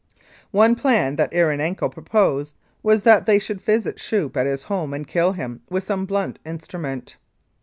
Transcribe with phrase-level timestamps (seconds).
[0.49, 5.07] One plan that Erenenko proposed was that they should visit Schoeppe at his home and
[5.07, 7.17] kill him with some blunt instrument.